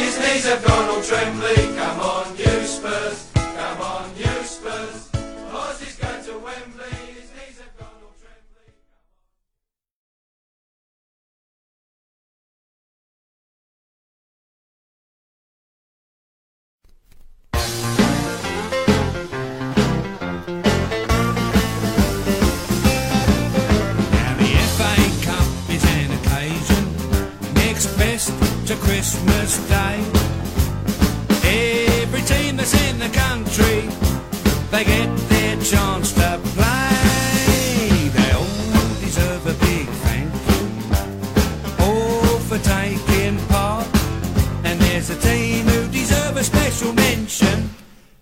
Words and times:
His 0.00 0.18
knees 0.18 0.46
have 0.46 0.64
gone 0.64 0.88
all 0.88 1.02
trembly. 1.02 1.54
Come 1.76 2.00
on, 2.00 2.36
you 2.38 2.64
Spurs. 2.64 3.30
Come 3.34 3.80
on, 3.82 4.10
you. 4.16 4.39
Christmas 29.00 29.56
Day. 29.66 29.96
Every 32.02 32.20
team 32.20 32.58
that's 32.58 32.74
in 32.86 32.98
the 32.98 33.08
country, 33.08 33.88
they 34.70 34.84
get 34.84 35.08
their 35.30 35.56
chance 35.56 36.12
to 36.12 36.38
play. 36.52 38.10
They 38.16 38.30
all 38.32 39.00
deserve 39.00 39.46
a 39.46 39.54
big 39.64 39.86
thank 40.04 40.30
you, 40.50 40.62
all 41.82 42.38
for 42.40 42.58
taking 42.58 43.38
part. 43.48 43.88
And 44.64 44.78
there's 44.78 45.08
a 45.08 45.18
team 45.18 45.64
who 45.64 45.88
deserve 45.90 46.36
a 46.36 46.44
special 46.44 46.92
mention. 46.92 47.70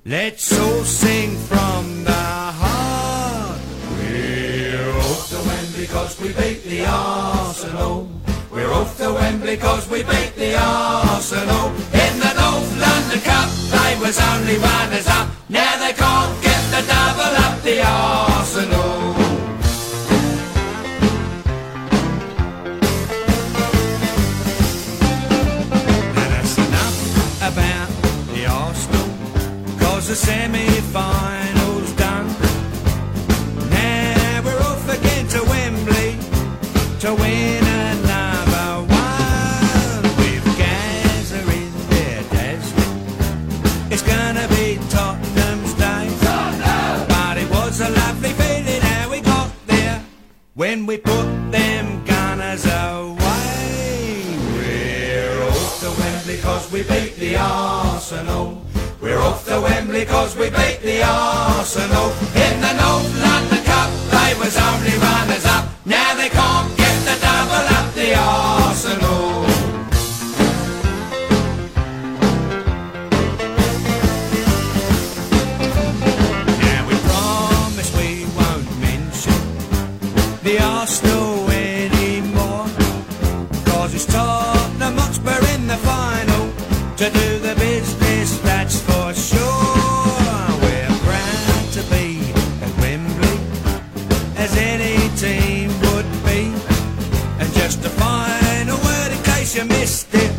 Let's 0.05 0.57
all 0.57 0.78
because 9.51 9.89
we 9.89 10.03
beat 10.03 10.33
the 10.37 10.55
Arsenal 10.61 11.69
in 12.05 12.13
the 12.21 12.33
North 12.37 12.71
London 12.85 13.21
Cup. 13.21 13.49
They 13.73 13.99
was 13.99 14.21
only 14.21 14.59
runners 14.59 15.07
up. 15.07 15.29
Now 15.49 15.73
they 15.83 15.95
can't 15.95 16.43
get 16.43 16.63
the 16.75 16.83
double 16.93 17.35
up 17.47 17.63
the 17.63 17.81
Arsenal. 17.81 19.15
Now 26.17 26.29
that's 26.35 26.59
enough 26.59 26.99
about 27.51 27.89
the 28.35 28.47
Arsenal. 28.47 29.09
Cause 29.79 30.09
the 30.09 30.15
semi 30.15 30.68
cause 60.19 60.37
we 60.37 60.51
beat 60.51 60.81
the 60.83 61.01
Arsenal. 61.05 62.28
You 99.59 99.65
missed 99.65 100.15
it, 100.15 100.33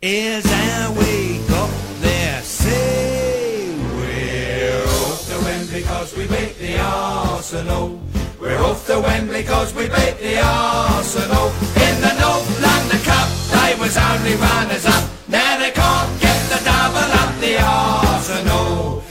is 0.00 0.46
how 0.46 0.92
we 0.92 1.38
got 1.48 1.70
there. 2.00 2.40
See, 2.42 3.74
we're 3.96 4.84
off 4.86 5.26
to 5.28 5.36
Wembley 5.44 5.82
cause 5.82 6.16
we 6.16 6.28
beat 6.28 6.56
the 6.58 6.78
Arsenal. 6.78 8.00
We're 8.40 8.60
off 8.60 8.86
to 8.86 9.00
Wembley 9.00 9.42
cause 9.42 9.74
we 9.74 9.88
beat 9.88 10.18
the 10.20 10.40
Arsenal. 10.40 11.48
In 11.86 12.00
the 12.06 12.14
North 12.22 12.62
London 12.62 13.00
Cup, 13.02 13.28
they 13.54 13.74
was 13.80 13.96
only 13.96 14.36
runners 14.36 14.86
up. 14.86 15.04
Now 15.26 15.58
they 15.58 15.72
can't 15.72 16.20
get 16.20 16.40
the 16.52 16.60
double 16.64 17.10
up 17.22 17.34
the 17.40 17.58
Arsenal. 17.58 19.02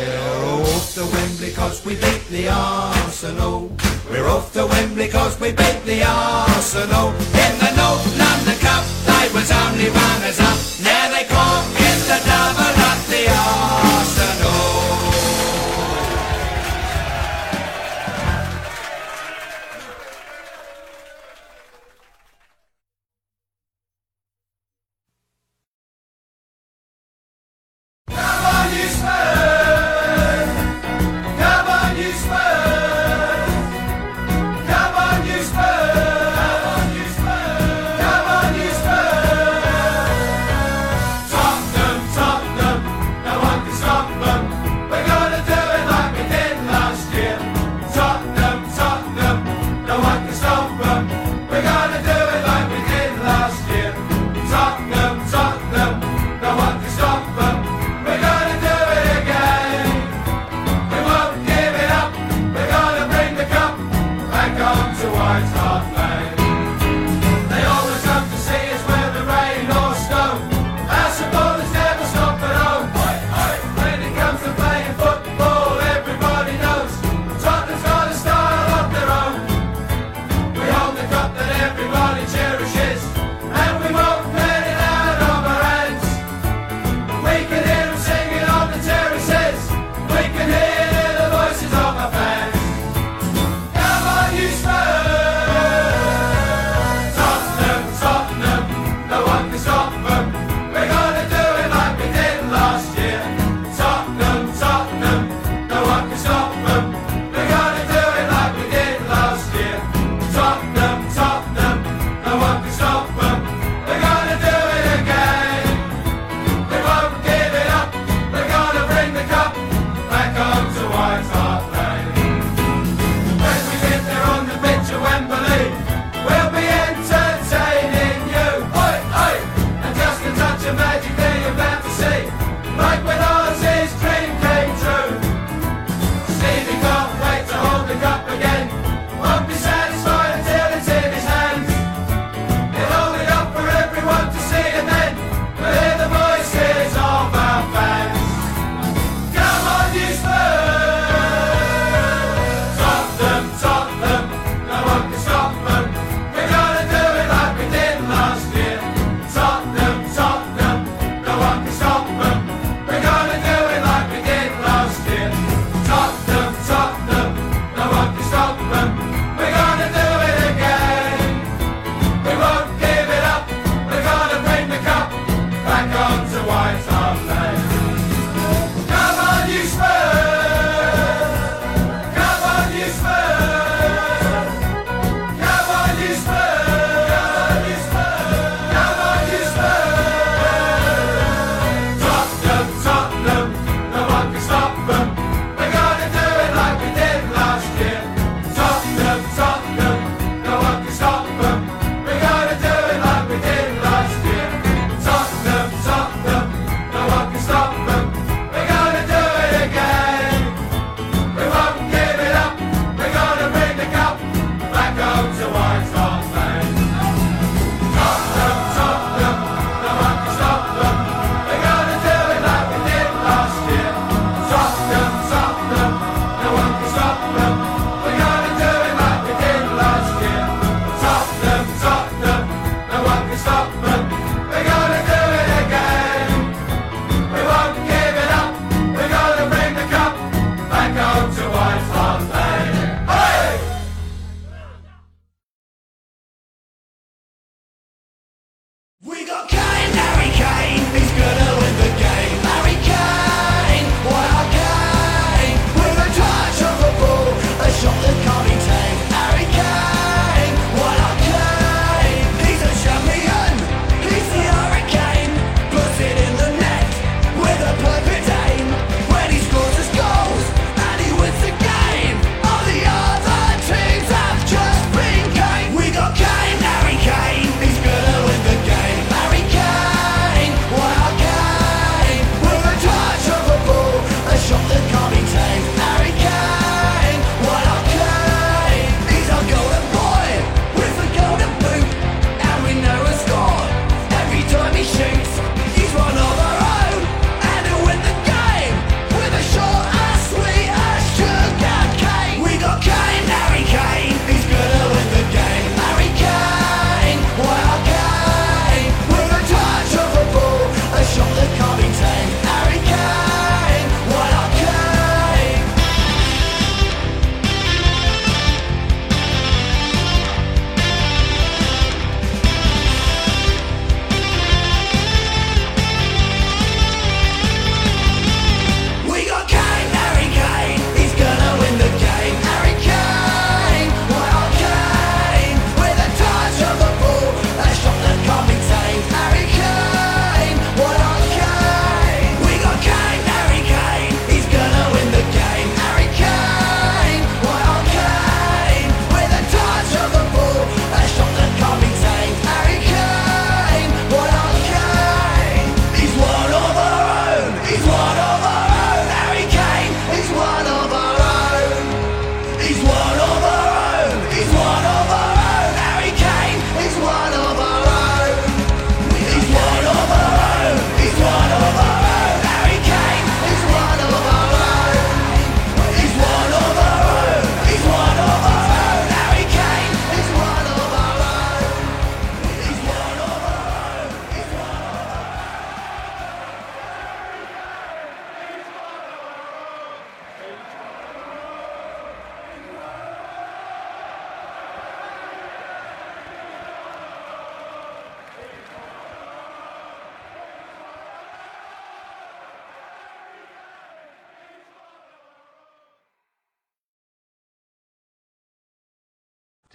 We're 0.00 0.44
off 0.64 0.94
to 0.94 1.04
Wembley 1.14 1.52
cause 1.52 1.84
we 1.84 1.94
beat 1.94 2.26
the 2.28 2.48
Arsenal. 2.48 3.70
We're 4.12 4.28
off 4.28 4.52
to 4.52 4.66
Wembley 4.66 5.08
cause 5.08 5.40
we 5.40 5.52
beat 5.52 5.80
the 5.86 6.04
Arsenal. 6.04 7.08
In 7.16 7.52
the 7.64 7.72
North 7.80 8.04
London 8.20 8.58
Cup, 8.60 8.84
they 9.08 9.32
was 9.32 9.50
only 9.50 9.88
runners 9.88 10.38
up. 10.38 10.58
Now 10.84 11.01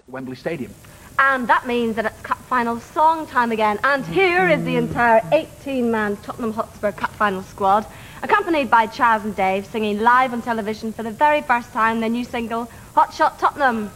Wembley 0.07 0.35
Stadium. 0.35 0.73
And 1.19 1.47
that 1.47 1.67
means 1.67 1.95
that 1.95 2.05
it's 2.05 2.21
cup 2.21 2.37
final 2.43 2.79
song 2.79 3.27
time 3.27 3.51
again. 3.51 3.79
And 3.83 4.05
here 4.05 4.47
is 4.47 4.63
the 4.63 4.75
entire 4.75 5.19
18-man 5.31 6.17
Tottenham 6.17 6.53
Hotspur 6.53 6.91
cup 6.91 7.11
final 7.13 7.41
squad, 7.41 7.85
accompanied 8.23 8.69
by 8.69 8.87
Chas 8.87 9.25
and 9.25 9.35
Dave, 9.35 9.65
singing 9.65 9.99
live 9.99 10.31
on 10.33 10.41
television 10.41 10.93
for 10.93 11.03
the 11.03 11.11
very 11.11 11.41
first 11.41 11.73
time 11.73 11.99
their 11.99 12.09
new 12.09 12.23
single, 12.23 12.71
Hot 12.95 13.13
Shot 13.13 13.39
Tottenham. 13.39 13.91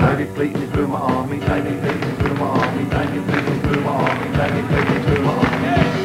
David 0.00 0.34
Fleeting 0.34 0.70
through 0.72 0.88
my 0.88 0.98
army, 0.98 1.38
David 1.38 1.80
Fleeting 1.80 2.16
through 2.16 2.34
my 2.34 2.46
army, 2.46 2.90
David 2.90 3.24
Fleeting 3.24 3.60
through 3.60 3.80
my 3.82 3.90
army, 3.90 4.36
David 4.36 4.66
Fleeting 4.66 5.02
through 5.04 5.24
my 5.24 5.32
army. 5.32 6.01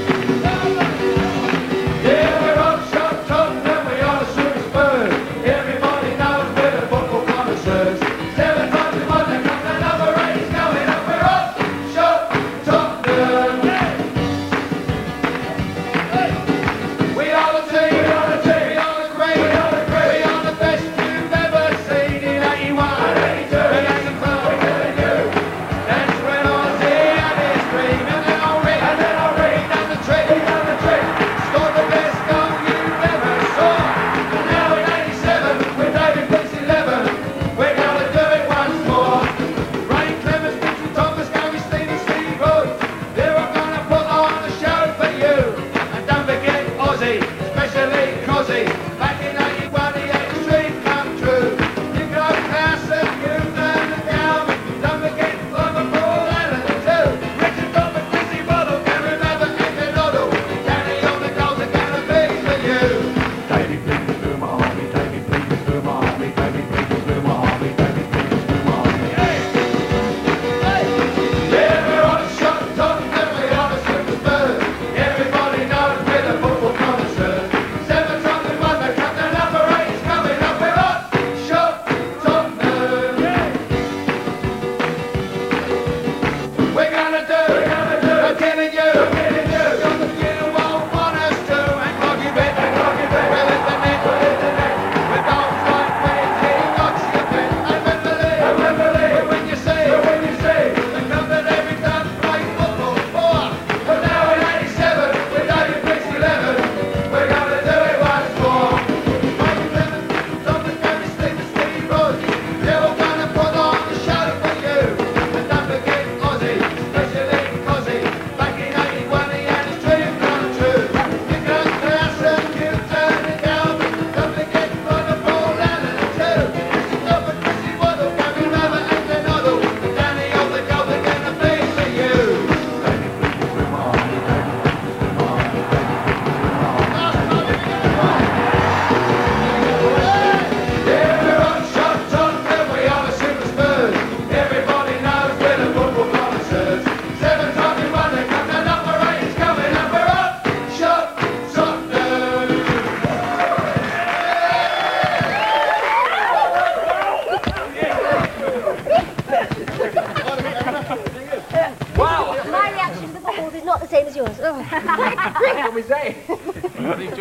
What 164.63 165.73
we 165.73 165.83
say? 165.83 166.15
Well, 166.27 166.39
obviously 166.39 167.05
you 167.05 167.11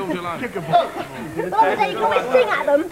can 1.95 2.03
always 2.03 2.33
sing 2.33 2.49
at 2.49 2.67
them. 2.67 2.89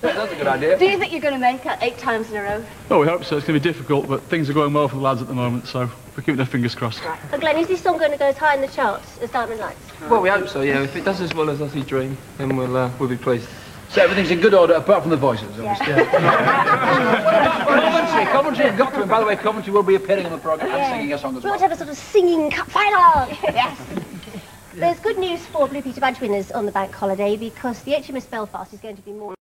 That's 0.00 0.32
a 0.32 0.36
good 0.36 0.46
idea. 0.46 0.78
Do 0.78 0.86
you 0.86 0.98
think 0.98 1.12
you're 1.12 1.20
going 1.20 1.34
to 1.34 1.40
make 1.40 1.64
it 1.66 1.78
eight 1.80 1.98
times 1.98 2.30
in 2.30 2.36
a 2.36 2.42
row? 2.42 2.64
Oh, 2.90 3.00
we 3.00 3.06
hope 3.06 3.24
so. 3.24 3.36
It's 3.36 3.46
going 3.46 3.58
to 3.58 3.64
be 3.64 3.72
difficult, 3.72 4.08
but 4.08 4.22
things 4.24 4.48
are 4.48 4.52
going 4.52 4.72
well 4.72 4.88
for 4.88 4.96
the 4.96 5.02
lads 5.02 5.20
at 5.20 5.28
the 5.28 5.34
moment, 5.34 5.66
so 5.66 5.90
we're 6.16 6.22
keeping 6.22 6.40
our 6.40 6.46
fingers 6.46 6.74
crossed. 6.74 7.02
Oh, 7.32 7.38
Glenn, 7.38 7.58
is 7.58 7.68
this 7.68 7.82
song 7.82 7.98
going 7.98 8.12
to 8.12 8.18
go 8.18 8.26
as 8.26 8.36
high 8.36 8.54
in 8.54 8.60
the 8.60 8.68
charts 8.68 9.18
as 9.18 9.30
Diamond 9.30 9.60
Lights? 9.60 9.80
Well, 10.02 10.22
we 10.22 10.28
hope 10.28 10.48
so, 10.48 10.62
yeah. 10.62 10.82
If 10.82 10.96
it 10.96 11.04
does 11.04 11.20
as 11.20 11.34
well 11.34 11.50
as 11.50 11.58
Ossie 11.58 11.86
Dream, 11.86 12.16
then 12.36 12.56
we'll, 12.56 12.76
uh, 12.76 12.90
we'll 12.98 13.08
be 13.08 13.16
pleased. 13.16 13.48
So 13.90 14.02
everything's 14.02 14.30
in 14.30 14.40
good 14.40 14.52
order 14.54 14.74
apart 14.74 15.02
from 15.02 15.10
the 15.10 15.16
voices, 15.16 15.48
obviously. 15.58 15.86
Coventry, 17.64 18.24
Coventry 18.32 18.64
have 18.66 18.76
got 18.76 18.92
to, 18.94 19.00
and 19.00 19.10
by 19.10 19.20
the 19.20 19.26
way, 19.26 19.34
Coventry 19.36 19.72
will 19.72 19.82
be 19.82 19.94
appearing 19.94 20.26
on 20.26 20.32
the 20.32 20.38
programme 20.38 20.70
and 20.70 20.94
singing 20.94 21.12
a 21.14 21.18
song 21.18 21.36
as 21.36 21.42
We 21.42 21.50
well. 21.50 21.58
want 21.58 21.60
to 21.60 21.68
have 21.68 21.72
a 21.72 21.76
sort 21.76 21.90
of 21.90 21.96
singing 21.96 22.50
cup 22.50 22.70
final. 22.70 23.28
yes. 23.44 23.80
There's 24.74 25.00
good 25.00 25.18
news 25.18 25.44
for 25.46 25.66
Blue 25.66 25.82
Peter 25.82 26.00
Badge 26.00 26.20
winners 26.20 26.52
on 26.52 26.66
the 26.66 26.72
bank 26.72 26.94
holiday 26.94 27.36
because 27.36 27.82
the 27.82 27.92
HMS 27.92 28.28
Belfast 28.30 28.72
is 28.74 28.80
going 28.80 28.96
to 28.96 29.02
be 29.02 29.12
more. 29.12 29.37